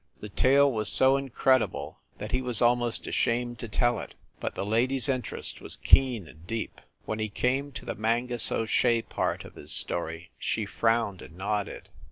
[0.19, 4.65] The tale was so incredible that he was almost ashamed to tell it, but the
[4.65, 6.81] lady s interest was keen and deep.
[7.05, 11.37] When he came to the Mangus O Shea part of his story she frowned and
[11.37, 11.89] nodded.